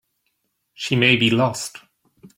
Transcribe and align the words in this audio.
She 0.73 0.95
may 0.95 1.15
be 1.15 1.29
lost. 1.29 1.77